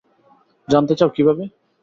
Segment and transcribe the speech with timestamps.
[0.67, 1.43] জানতে চাও কিভাবে?